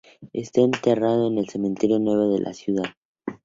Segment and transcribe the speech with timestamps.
[0.33, 2.85] Está enterrado en el cementerio Nuevo de esa ciudad.